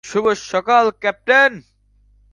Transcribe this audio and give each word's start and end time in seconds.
শুভ 0.03 0.25
সকাল, 0.51 0.85
ক্যাপ্টেন। 1.01 1.51